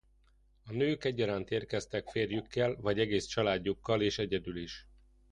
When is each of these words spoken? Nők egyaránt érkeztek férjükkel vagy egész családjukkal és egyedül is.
Nők 0.71 1.03
egyaránt 1.03 1.51
érkeztek 1.51 2.07
férjükkel 2.09 2.75
vagy 2.75 2.99
egész 2.99 3.25
családjukkal 3.25 4.01
és 4.01 4.19
egyedül 4.19 4.57
is. 4.57 4.87